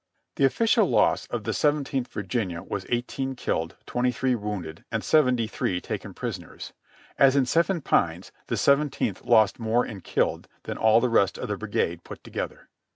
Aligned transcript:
''The 0.37 0.45
official 0.45 0.89
loss 0.89 1.27
of 1.27 1.43
the 1.43 1.53
Seventeenth 1.53 2.07
Virginia 2.07 2.63
was 2.63 2.87
18 2.89 3.35
killed, 3.35 3.75
23 3.85 4.33
wounded 4.33 4.83
and 4.91 5.03
'/'^ 5.03 5.81
taken 5.83 6.15
prisoners; 6.15 6.73
as 7.19 7.35
in 7.35 7.45
Seven 7.45 7.81
Pines, 7.81 8.31
the 8.47 8.57
Seven 8.57 8.89
teenth 8.89 9.23
lost 9.23 9.59
more 9.59 9.85
in 9.85 10.01
killed 10.01 10.47
than 10.63 10.79
all 10.79 11.01
the 11.01 11.07
rest 11.09 11.37
of 11.37 11.49
the 11.49 11.55
brigade 11.55 12.03
put 12.03 12.23
together. 12.23 12.67